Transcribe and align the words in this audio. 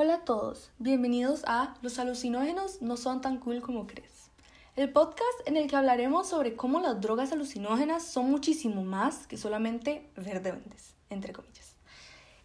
Hola 0.00 0.14
a 0.14 0.24
todos, 0.24 0.70
bienvenidos 0.78 1.42
a 1.48 1.74
Los 1.82 1.98
alucinógenos 1.98 2.80
no 2.82 2.96
son 2.96 3.20
tan 3.20 3.38
cool 3.38 3.60
como 3.60 3.88
crees. 3.88 4.30
El 4.76 4.92
podcast 4.92 5.40
en 5.44 5.56
el 5.56 5.66
que 5.66 5.74
hablaremos 5.74 6.28
sobre 6.28 6.54
cómo 6.54 6.78
las 6.78 7.00
drogas 7.00 7.32
alucinógenas 7.32 8.04
son 8.04 8.30
muchísimo 8.30 8.84
más 8.84 9.26
que 9.26 9.36
solamente 9.36 10.08
verdes, 10.14 10.94
entre 11.10 11.32
comillas. 11.32 11.74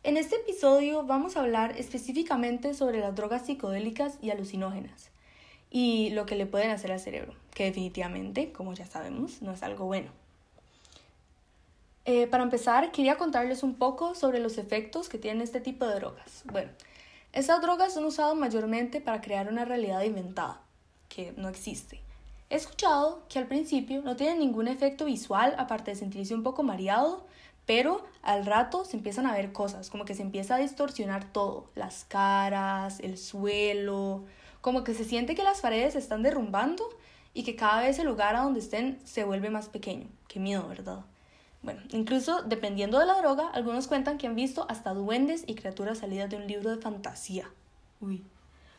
En 0.02 0.18
este 0.18 0.38
episodio 0.38 1.04
vamos 1.04 1.38
a 1.38 1.41
hablar 1.41 1.77
específicamente 1.77 2.73
sobre 2.73 3.00
las 3.00 3.13
drogas 3.13 3.45
psicodélicas 3.45 4.17
y 4.20 4.31
alucinógenas 4.31 5.11
y 5.70 6.09
lo 6.09 6.25
que 6.25 6.35
le 6.35 6.47
pueden 6.47 6.71
hacer 6.71 6.91
al 6.91 6.99
cerebro, 6.99 7.35
que 7.54 7.65
definitivamente, 7.65 8.51
como 8.51 8.73
ya 8.73 8.88
sabemos, 8.88 9.43
no 9.43 9.51
es 9.51 9.61
algo 9.61 9.85
bueno. 9.85 10.09
Eh, 12.06 12.25
para 12.25 12.42
empezar, 12.42 12.92
quería 12.92 13.20
contarles 13.20 13.61
un 13.61 13.75
poco 13.75 14.15
sobre 14.15 14.39
los 14.39 14.57
efectos 14.57 15.07
que 15.07 15.20
tienen 15.20 15.43
este 15.43 15.61
tipo 15.61 15.86
de 15.86 15.93
drogas. 15.93 16.42
Bueno, 16.51 16.71
estas 17.33 17.61
drogas 17.61 17.93
son 17.93 18.05
usadas 18.05 18.36
mayormente 18.36 19.01
para 19.01 19.19
crear 19.19 19.47
una 19.47 19.65
realidad 19.65 20.04
inventada, 20.04 20.61
que 21.10 21.33
no 21.36 21.50
existe. 21.50 22.00
He 22.51 22.56
escuchado 22.56 23.23
que 23.28 23.39
al 23.39 23.47
principio 23.47 24.04
no 24.04 24.15
tienen 24.15 24.37
ningún 24.37 24.68
efecto 24.68 25.06
visual 25.06 25.56
aparte 25.57 25.92
de 25.92 25.97
sentirse 25.97 26.36
un 26.36 26.43
poco 26.43 26.61
mareado, 26.61 27.25
pero 27.65 28.06
al 28.21 28.46
rato 28.46 28.86
se 28.86 28.97
empiezan 28.97 29.25
a 29.25 29.33
ver 29.33 29.51
cosas, 29.51 29.89
como 29.89 30.06
que 30.06 30.14
se 30.14 30.21
empieza 30.21 30.56
a 30.56 30.59
distorsionar 30.59 31.25
todo, 31.32 31.65
las 31.73 32.06
caras, 32.06 33.00
el 33.00 33.17
suelo, 33.17 34.25
como 34.61 34.84
que 34.84 34.94
se 34.94 35.03
siente 35.03 35.34
que 35.34 35.42
las 35.42 35.61
paredes 35.61 35.94
se 35.94 36.00
están 36.00 36.22
derrumbando 36.22 36.88
y 37.34 37.44
que 37.44 37.56
cada 37.56 37.81
vez 37.81 37.97
el 37.97 38.06
lugar 38.06 38.36
a 38.36 38.42
donde 38.42 38.59
estén 38.59 39.00
se 39.06 39.23
vuelve 39.23 39.50
más 39.50 39.70
pequeño. 39.70 40.08
Qué 40.28 40.39
miedo, 40.39 40.67
¿verdad? 40.67 41.03
Bueno, 41.63 41.81
incluso 41.91 42.44
dependiendo 42.44 42.99
de 42.99 43.05
la 43.05 43.17
droga, 43.17 43.47
algunos 43.53 43.88
cuentan 43.88 44.17
que 44.17 44.28
han 44.28 44.36
visto 44.36 44.66
hasta 44.69 44.94
duendes 44.94 45.45
y 45.47 45.56
criaturas 45.56 46.00
salidas 46.00 46.30
de 46.30 46.36
un 46.36 46.45
libro 46.45 46.70
de 46.70 46.81
fantasía. 46.81 47.50
Uy. 48.02 48.22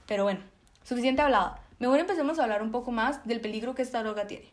Pero 0.07 0.25
bueno, 0.25 0.41
suficiente 0.85 1.23
hablada. 1.23 1.61
Mejor 1.79 1.99
empecemos 1.99 2.39
a 2.39 2.43
hablar 2.43 2.63
un 2.63 2.71
poco 2.71 2.93
más 2.93 3.27
del 3.27 3.41
peligro 3.41 3.75
que 3.75 3.83
esta 3.83 4.03
droga 4.03 4.27
tiene. 4.27 4.53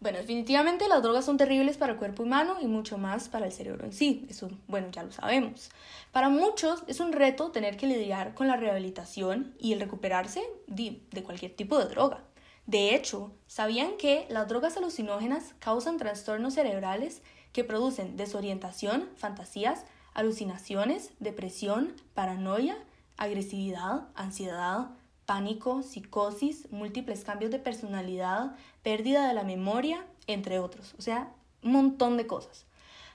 Bueno, 0.00 0.18
definitivamente 0.18 0.86
las 0.86 1.02
drogas 1.02 1.24
son 1.24 1.38
terribles 1.38 1.76
para 1.76 1.92
el 1.92 1.98
cuerpo 1.98 2.22
humano 2.22 2.58
y 2.60 2.66
mucho 2.66 2.98
más 2.98 3.28
para 3.28 3.46
el 3.46 3.52
cerebro 3.52 3.84
en 3.84 3.92
sí. 3.92 4.26
Eso, 4.28 4.48
bueno, 4.68 4.88
ya 4.92 5.02
lo 5.02 5.10
sabemos. 5.10 5.70
Para 6.12 6.28
muchos 6.28 6.84
es 6.86 7.00
un 7.00 7.12
reto 7.12 7.50
tener 7.50 7.76
que 7.76 7.88
lidiar 7.88 8.34
con 8.34 8.46
la 8.46 8.56
rehabilitación 8.56 9.54
y 9.58 9.72
el 9.72 9.80
recuperarse 9.80 10.42
de, 10.68 11.00
de 11.10 11.22
cualquier 11.24 11.56
tipo 11.56 11.78
de 11.78 11.86
droga. 11.86 12.20
De 12.68 12.94
hecho, 12.94 13.32
¿sabían 13.46 13.96
que 13.96 14.26
las 14.28 14.46
drogas 14.46 14.76
alucinógenas 14.76 15.54
causan 15.58 15.96
trastornos 15.96 16.52
cerebrales 16.52 17.22
que 17.54 17.64
producen 17.64 18.18
desorientación, 18.18 19.08
fantasías, 19.16 19.86
alucinaciones, 20.12 21.12
depresión, 21.18 21.94
paranoia, 22.12 22.76
agresividad, 23.16 24.08
ansiedad, 24.14 24.90
pánico, 25.24 25.82
psicosis, 25.82 26.70
múltiples 26.70 27.24
cambios 27.24 27.50
de 27.50 27.58
personalidad, 27.58 28.54
pérdida 28.82 29.26
de 29.26 29.32
la 29.32 29.44
memoria, 29.44 30.04
entre 30.26 30.58
otros? 30.58 30.94
O 30.98 31.00
sea, 31.00 31.32
un 31.62 31.72
montón 31.72 32.18
de 32.18 32.26
cosas. 32.26 32.66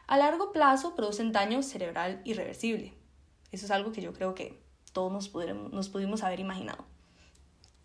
A 0.07 0.17
largo 0.17 0.51
plazo 0.51 0.95
producen 0.95 1.31
daño 1.31 1.61
cerebral 1.61 2.21
irreversible. 2.23 2.95
Eso 3.51 3.65
es 3.65 3.71
algo 3.71 3.91
que 3.91 4.01
yo 4.01 4.13
creo 4.13 4.33
que 4.33 4.59
todos 4.93 5.11
nos, 5.11 5.89
pudimos 5.89 6.23
haber 6.23 6.39
imaginado. 6.39 6.85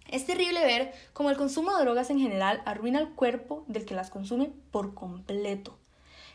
Es 0.08 0.24
terrible 0.24 0.64
ver 0.64 0.92
cómo 1.12 1.28
el 1.30 1.36
consumo 1.36 1.76
de 1.76 1.84
drogas 1.84 2.08
en 2.08 2.18
general 2.18 2.62
arruina 2.64 2.98
el 2.98 3.10
cuerpo 3.10 3.64
del 3.68 3.84
que 3.84 3.94
las 3.94 4.08
consume 4.08 4.50
por 4.70 4.94
completo. 4.94 5.78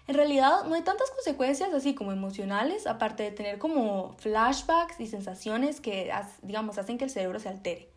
En 0.08 0.16
realidad 0.16 0.66
no 0.66 0.76
hay 0.76 0.84
tantas 0.84 1.10
consecuencias 1.12 1.74
así 1.74 1.96
como 1.96 2.12
emocionales, 2.12 2.86
aparte 2.86 3.24
de 3.24 3.32
tener 3.32 3.58
como 3.58 4.16
flashbacks 4.20 5.00
y 5.00 5.08
sensaciones 5.08 5.81
que, 5.81 6.12
digamos, 6.44 6.78
hacen 6.78 6.97
que 6.97 7.06
el 7.06 7.09
cerebro 7.09 7.40
se 7.40 7.50
altere. 7.50 7.90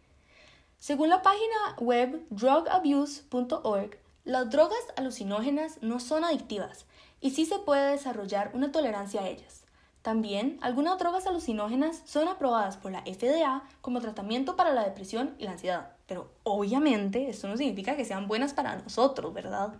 Según 0.79 1.09
la 1.09 1.23
página 1.23 1.77
web 1.79 2.25
drugabuse.org, 2.31 3.99
las 4.25 4.51
drogas 4.51 4.79
alucinógenas 4.97 5.83
no 5.83 6.01
son 6.01 6.25
adictivas 6.25 6.87
y 7.21 7.33
sí 7.33 7.45
se 7.45 7.59
puede 7.59 7.93
desarrollar 7.93 8.51
una 8.55 8.73
tolerancia 8.73 9.23
a 9.23 9.29
ellas. 9.29 9.66
También, 10.07 10.57
algunas 10.61 11.01
drogas 11.01 11.27
alucinógenas 11.27 12.01
son 12.05 12.29
aprobadas 12.29 12.77
por 12.77 12.93
la 12.93 13.03
FDA 13.03 13.65
como 13.81 14.01
tratamiento 14.01 14.55
para 14.55 14.73
la 14.73 14.85
depresión 14.85 15.35
y 15.37 15.47
la 15.47 15.51
ansiedad. 15.51 15.97
Pero 16.07 16.31
obviamente 16.45 17.29
esto 17.29 17.49
no 17.49 17.57
significa 17.57 17.97
que 17.97 18.05
sean 18.05 18.29
buenas 18.29 18.55
para 18.55 18.77
nosotros, 18.77 19.35
¿verdad? 19.35 19.75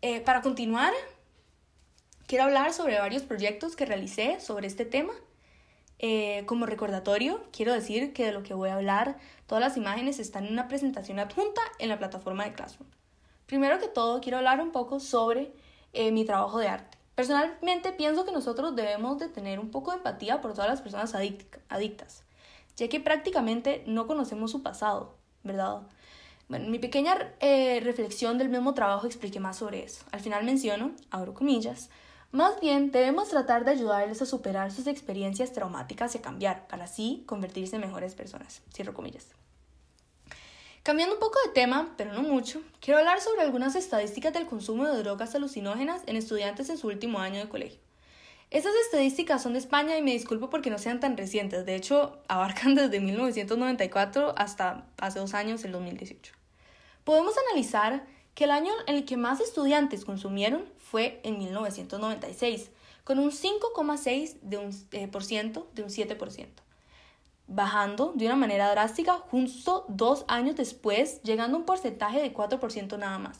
Eh, 0.00 0.20
para 0.20 0.42
continuar, 0.42 0.92
quiero 2.28 2.44
hablar 2.44 2.72
sobre 2.72 3.00
varios 3.00 3.24
proyectos 3.24 3.74
que 3.74 3.84
realicé 3.84 4.38
sobre 4.38 4.68
este 4.68 4.84
tema. 4.84 5.12
Eh, 5.98 6.44
como 6.46 6.64
recordatorio, 6.64 7.42
quiero 7.50 7.72
decir 7.72 8.12
que 8.12 8.26
de 8.26 8.30
lo 8.30 8.44
que 8.44 8.54
voy 8.54 8.68
a 8.68 8.76
hablar, 8.76 9.18
todas 9.48 9.60
las 9.60 9.76
imágenes 9.76 10.20
están 10.20 10.46
en 10.46 10.52
una 10.52 10.68
presentación 10.68 11.18
adjunta 11.18 11.62
en 11.80 11.88
la 11.88 11.98
plataforma 11.98 12.44
de 12.44 12.52
Classroom. 12.52 12.88
Primero 13.46 13.80
que 13.80 13.88
todo, 13.88 14.20
quiero 14.20 14.38
hablar 14.38 14.60
un 14.60 14.70
poco 14.70 15.00
sobre 15.00 15.52
eh, 15.92 16.12
mi 16.12 16.24
trabajo 16.24 16.60
de 16.60 16.68
arte. 16.68 17.01
Personalmente 17.14 17.92
pienso 17.92 18.24
que 18.24 18.32
nosotros 18.32 18.74
debemos 18.74 19.18
de 19.18 19.28
tener 19.28 19.60
un 19.60 19.70
poco 19.70 19.90
de 19.90 19.98
empatía 19.98 20.40
por 20.40 20.52
todas 20.52 20.70
las 20.70 20.80
personas 20.80 21.14
adictas, 21.14 22.24
ya 22.76 22.88
que 22.88 23.00
prácticamente 23.00 23.84
no 23.86 24.06
conocemos 24.06 24.50
su 24.50 24.62
pasado, 24.62 25.14
¿verdad? 25.42 25.82
Bueno, 26.48 26.66
en 26.66 26.70
mi 26.70 26.78
pequeña 26.78 27.34
eh, 27.40 27.80
reflexión 27.80 28.38
del 28.38 28.48
mismo 28.48 28.74
trabajo 28.74 29.06
expliqué 29.06 29.40
más 29.40 29.56
sobre 29.56 29.84
eso. 29.84 30.04
Al 30.10 30.20
final 30.20 30.44
menciono, 30.44 30.92
abro 31.10 31.34
comillas, 31.34 31.90
más 32.30 32.60
bien 32.60 32.92
debemos 32.92 33.28
tratar 33.28 33.66
de 33.66 33.72
ayudarles 33.72 34.22
a 34.22 34.26
superar 34.26 34.72
sus 34.72 34.86
experiencias 34.86 35.52
traumáticas 35.52 36.14
y 36.14 36.18
a 36.18 36.22
cambiar, 36.22 36.66
para 36.66 36.84
así 36.84 37.24
convertirse 37.26 37.76
en 37.76 37.82
mejores 37.82 38.14
personas. 38.14 38.62
Cierro 38.72 38.94
comillas. 38.94 39.26
Cambiando 40.82 41.14
un 41.14 41.20
poco 41.20 41.38
de 41.46 41.52
tema, 41.52 41.94
pero 41.96 42.12
no 42.12 42.22
mucho, 42.22 42.60
quiero 42.80 42.98
hablar 42.98 43.20
sobre 43.20 43.42
algunas 43.42 43.76
estadísticas 43.76 44.32
del 44.32 44.46
consumo 44.46 44.84
de 44.84 44.98
drogas 44.98 45.32
alucinógenas 45.36 46.02
en 46.06 46.16
estudiantes 46.16 46.70
en 46.70 46.76
su 46.76 46.88
último 46.88 47.20
año 47.20 47.38
de 47.38 47.48
colegio. 47.48 47.78
Estas 48.50 48.74
estadísticas 48.86 49.44
son 49.44 49.52
de 49.52 49.60
España 49.60 49.96
y 49.96 50.02
me 50.02 50.10
disculpo 50.10 50.50
porque 50.50 50.70
no 50.70 50.78
sean 50.78 50.98
tan 50.98 51.16
recientes, 51.16 51.64
de 51.66 51.76
hecho 51.76 52.18
abarcan 52.28 52.74
desde 52.74 52.98
1994 52.98 54.34
hasta 54.36 54.84
hace 54.96 55.20
dos 55.20 55.34
años, 55.34 55.64
el 55.64 55.70
2018. 55.70 56.34
Podemos 57.04 57.34
analizar 57.48 58.04
que 58.34 58.42
el 58.44 58.50
año 58.50 58.72
en 58.88 58.96
el 58.96 59.04
que 59.04 59.16
más 59.16 59.40
estudiantes 59.40 60.04
consumieron 60.04 60.64
fue 60.78 61.20
en 61.22 61.38
1996, 61.38 62.70
con 63.04 63.20
un 63.20 63.30
5,6% 63.30 64.40
de 64.42 64.58
un, 64.58 64.70
eh, 64.90 65.06
de 65.74 65.82
un 65.84 65.90
7% 65.90 66.48
bajando 67.54 68.12
de 68.14 68.26
una 68.26 68.36
manera 68.36 68.70
drástica 68.70 69.18
justo 69.30 69.84
dos 69.88 70.24
años 70.28 70.56
después, 70.56 71.22
llegando 71.22 71.56
a 71.56 71.60
un 71.60 71.66
porcentaje 71.66 72.20
de 72.20 72.34
4% 72.34 72.98
nada 72.98 73.18
más. 73.18 73.38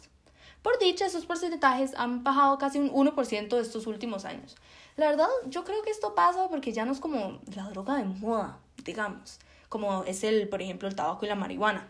Por 0.63 0.79
dicha, 0.79 1.07
esos 1.07 1.27
porcentajes 1.27 1.93
han 1.97 2.23
bajado 2.23 2.57
casi 2.59 2.79
un 2.79 2.91
1% 2.91 3.49
de 3.49 3.61
estos 3.61 3.87
últimos 3.87 4.25
años. 4.25 4.57
La 4.97 5.09
verdad, 5.09 5.29
yo 5.47 5.65
creo 5.65 5.83
que 5.83 5.91
esto 5.91 6.15
pasa 6.15 6.49
porque 6.49 6.73
ya 6.73 6.85
no 6.85 6.93
es 6.93 7.01
como 7.01 7.41
la 7.55 7.65
droga 7.71 7.97
de 7.97 8.05
moda, 8.05 8.59
digamos, 8.85 9.41
como 9.69 10.05
es 10.05 10.23
el, 10.23 10.49
por 10.49 10.63
ejemplo, 10.63 10.87
el 10.87 10.95
tabaco 10.95 11.25
y 11.25 11.29
la 11.29 11.35
marihuana, 11.35 11.89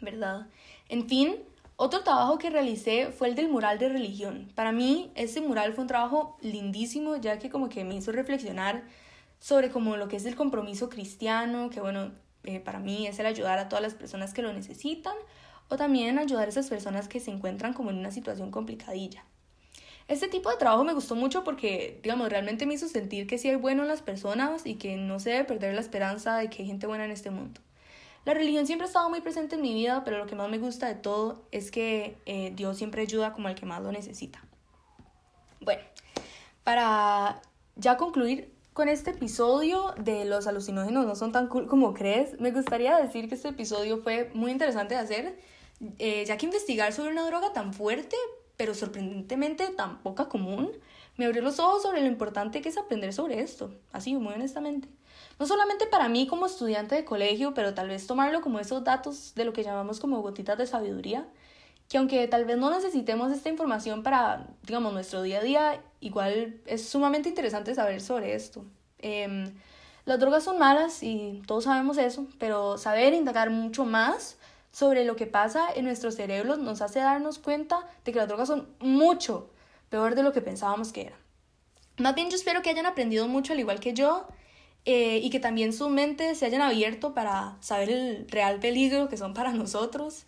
¿verdad? 0.00 0.48
En 0.88 1.08
fin, 1.08 1.36
otro 1.76 2.02
trabajo 2.02 2.38
que 2.38 2.50
realicé 2.50 3.10
fue 3.10 3.28
el 3.28 3.34
del 3.34 3.48
mural 3.48 3.78
de 3.78 3.88
religión. 3.88 4.52
Para 4.54 4.72
mí, 4.72 5.10
ese 5.14 5.40
mural 5.40 5.72
fue 5.72 5.82
un 5.82 5.88
trabajo 5.88 6.36
lindísimo, 6.42 7.16
ya 7.16 7.38
que 7.38 7.48
como 7.48 7.68
que 7.68 7.84
me 7.84 7.94
hizo 7.94 8.12
reflexionar 8.12 8.82
sobre 9.42 9.70
como 9.70 9.96
lo 9.96 10.06
que 10.06 10.14
es 10.14 10.24
el 10.24 10.36
compromiso 10.36 10.88
cristiano, 10.88 11.68
que 11.68 11.80
bueno, 11.80 12.12
eh, 12.44 12.60
para 12.60 12.78
mí 12.78 13.08
es 13.08 13.18
el 13.18 13.26
ayudar 13.26 13.58
a 13.58 13.68
todas 13.68 13.82
las 13.82 13.92
personas 13.92 14.32
que 14.32 14.40
lo 14.40 14.52
necesitan, 14.52 15.16
o 15.68 15.76
también 15.76 16.20
ayudar 16.20 16.46
a 16.46 16.48
esas 16.48 16.68
personas 16.68 17.08
que 17.08 17.18
se 17.18 17.32
encuentran 17.32 17.72
como 17.72 17.90
en 17.90 17.98
una 17.98 18.12
situación 18.12 18.52
complicadilla. 18.52 19.24
Este 20.06 20.28
tipo 20.28 20.48
de 20.48 20.58
trabajo 20.58 20.84
me 20.84 20.94
gustó 20.94 21.16
mucho 21.16 21.42
porque, 21.42 21.98
digamos, 22.04 22.28
realmente 22.28 22.66
me 22.66 22.74
hizo 22.74 22.86
sentir 22.86 23.26
que 23.26 23.36
sí 23.36 23.48
hay 23.48 23.56
bueno 23.56 23.82
en 23.82 23.88
las 23.88 24.00
personas 24.00 24.64
y 24.64 24.76
que 24.76 24.96
no 24.96 25.18
se 25.18 25.30
debe 25.30 25.44
perder 25.44 25.74
la 25.74 25.80
esperanza 25.80 26.36
de 26.36 26.48
que 26.48 26.62
hay 26.62 26.68
gente 26.68 26.86
buena 26.86 27.04
en 27.04 27.10
este 27.10 27.32
mundo. 27.32 27.60
La 28.24 28.34
religión 28.34 28.68
siempre 28.68 28.84
ha 28.84 28.88
estado 28.88 29.10
muy 29.10 29.22
presente 29.22 29.56
en 29.56 29.62
mi 29.62 29.74
vida, 29.74 30.04
pero 30.04 30.18
lo 30.18 30.26
que 30.26 30.36
más 30.36 30.48
me 30.48 30.58
gusta 30.58 30.86
de 30.86 30.94
todo 30.94 31.42
es 31.50 31.72
que 31.72 32.16
eh, 32.26 32.52
Dios 32.54 32.76
siempre 32.76 33.02
ayuda 33.02 33.32
como 33.32 33.48
al 33.48 33.56
que 33.56 33.66
más 33.66 33.82
lo 33.82 33.90
necesita. 33.90 34.40
Bueno, 35.58 35.82
para 36.62 37.42
ya 37.74 37.96
concluir, 37.96 38.52
con 38.72 38.88
este 38.88 39.10
episodio 39.10 39.94
de 39.98 40.24
los 40.24 40.46
alucinógenos 40.46 41.04
no 41.06 41.14
son 41.14 41.32
tan 41.32 41.48
cool 41.48 41.66
como 41.66 41.92
crees, 41.92 42.40
me 42.40 42.52
gustaría 42.52 42.96
decir 42.96 43.28
que 43.28 43.34
este 43.34 43.48
episodio 43.48 43.98
fue 43.98 44.30
muy 44.34 44.50
interesante 44.50 44.94
de 44.94 45.00
hacer, 45.00 45.38
eh, 45.98 46.24
ya 46.26 46.38
que 46.38 46.46
investigar 46.46 46.92
sobre 46.92 47.10
una 47.10 47.26
droga 47.26 47.52
tan 47.52 47.74
fuerte, 47.74 48.16
pero 48.56 48.74
sorprendentemente 48.74 49.68
tan 49.68 50.02
poca 50.02 50.28
común, 50.28 50.70
me 51.16 51.26
abrió 51.26 51.42
los 51.42 51.58
ojos 51.58 51.82
sobre 51.82 52.00
lo 52.00 52.06
importante 52.06 52.62
que 52.62 52.70
es 52.70 52.78
aprender 52.78 53.12
sobre 53.12 53.40
esto, 53.40 53.74
así 53.92 54.14
muy 54.14 54.32
honestamente. 54.34 54.88
No 55.38 55.46
solamente 55.46 55.86
para 55.86 56.08
mí 56.08 56.26
como 56.26 56.46
estudiante 56.46 56.94
de 56.94 57.04
colegio, 57.04 57.52
pero 57.52 57.74
tal 57.74 57.88
vez 57.88 58.06
tomarlo 58.06 58.40
como 58.40 58.58
esos 58.58 58.84
datos 58.84 59.34
de 59.34 59.44
lo 59.44 59.52
que 59.52 59.64
llamamos 59.64 60.00
como 60.00 60.22
gotitas 60.22 60.56
de 60.56 60.66
sabiduría, 60.66 61.28
que 61.92 61.98
aunque 61.98 62.26
tal 62.26 62.46
vez 62.46 62.56
no 62.56 62.70
necesitemos 62.70 63.30
esta 63.30 63.50
información 63.50 64.02
para, 64.02 64.46
digamos, 64.62 64.94
nuestro 64.94 65.20
día 65.20 65.40
a 65.40 65.42
día, 65.42 65.82
igual 66.00 66.58
es 66.64 66.88
sumamente 66.88 67.28
interesante 67.28 67.74
saber 67.74 68.00
sobre 68.00 68.34
esto. 68.34 68.64
Em, 68.98 69.52
Las 70.06 70.18
drogas 70.18 70.42
son 70.42 70.58
malas 70.58 71.02
y 71.02 71.42
todos 71.46 71.64
sabemos 71.64 71.98
eso, 71.98 72.26
pero 72.38 72.78
saber 72.78 73.12
indagar 73.12 73.50
mucho 73.50 73.84
más 73.84 74.38
sobre 74.70 75.04
lo 75.04 75.16
que 75.16 75.26
pasa 75.26 75.68
en 75.76 75.84
nuestros 75.84 76.14
cerebros 76.14 76.58
nos 76.58 76.80
hace 76.80 76.98
darnos 77.00 77.38
cuenta 77.38 77.86
de 78.06 78.12
que 78.12 78.18
las 78.18 78.26
drogas 78.26 78.48
son 78.48 78.68
mucho 78.80 79.50
peor 79.90 80.14
de 80.14 80.22
lo 80.22 80.32
que 80.32 80.40
pensábamos 80.40 80.92
que 80.92 81.02
eran. 81.02 81.18
Más 81.98 82.14
bien 82.14 82.30
yo 82.30 82.36
espero 82.36 82.62
que 82.62 82.70
hayan 82.70 82.86
aprendido 82.86 83.28
mucho 83.28 83.52
al 83.52 83.60
igual 83.60 83.80
que 83.80 83.92
yo 83.92 84.26
eh, 84.86 85.18
y 85.22 85.28
que 85.28 85.40
también 85.40 85.74
sus 85.74 85.90
mentes 85.90 86.38
se 86.38 86.46
hayan 86.46 86.62
abierto 86.62 87.12
para 87.12 87.58
saber 87.60 87.90
el 87.90 88.28
real 88.30 88.60
peligro 88.60 89.10
que 89.10 89.18
son 89.18 89.34
para 89.34 89.52
nosotros. 89.62 90.24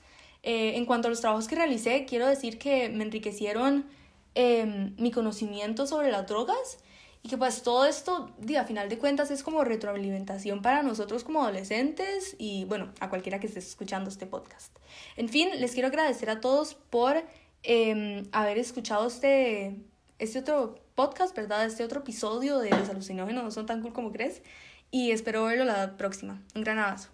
Eh, 0.47 0.77
en 0.77 0.85
cuanto 0.85 1.09
a 1.09 1.11
los 1.11 1.23
trabajos 1.23 1.49
que 1.49 1.55
realicé, 1.55 2.05
quiero 2.05 2.27
decir 2.27 2.59
que 2.59 2.91
me 2.91 3.05
enriquecieron 3.05 3.87
em, 4.35 4.95
mi 4.99 5.11
conocimiento 5.11 5.87
sobre 5.87 6.11
las 6.11 6.27
drogas 6.27 6.79
y 7.23 7.31
que 7.31 7.39
pues 7.39 7.63
todo 7.63 7.87
esto, 7.87 8.31
a 8.59 8.65
final 8.65 8.91
de 8.91 8.99
cuentas, 8.99 9.31
es 9.31 9.43
como 9.43 9.65
retroalimentación 9.65 10.61
para 10.61 10.83
nosotros 10.83 11.25
como 11.25 11.43
adolescentes 11.43 12.37
y 12.39 12.67
bueno, 12.67 12.93
a 13.01 13.09
cualquiera 13.09 13.41
que 13.41 13.47
esté 13.47 13.61
escuchando 13.61 14.11
este 14.11 14.27
podcast. 14.27 14.77
En 15.17 15.31
fin, 15.31 15.49
les 15.59 15.73
quiero 15.73 15.89
agradecer 15.89 16.29
a 16.29 16.43
todos 16.43 16.75
por 16.75 17.25
em, 17.63 18.27
haber 18.33 18.59
escuchado 18.59 19.07
este, 19.07 19.81
este 20.19 20.41
otro 20.41 20.79
podcast, 20.95 21.35
¿verdad? 21.35 21.65
Este 21.65 21.85
otro 21.85 22.01
episodio 22.01 22.59
de 22.59 22.69
Los 22.69 22.91
alucinógenos 22.91 23.45
no 23.45 23.51
son 23.51 23.65
tan 23.65 23.81
cool 23.81 23.95
como 23.95 24.13
crees. 24.13 24.43
Y 24.91 25.11
espero 25.11 25.45
verlo 25.45 25.65
la 25.65 25.97
próxima. 25.97 26.43
Un 26.55 26.65
gran 26.65 26.79
abrazo. 26.79 27.09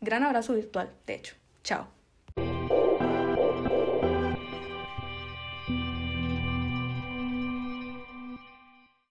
Gran 0.00 0.24
abrazo 0.24 0.54
virtual, 0.54 0.90
de 1.06 1.14
hecho. 1.14 1.36
Chao. 1.62 2.01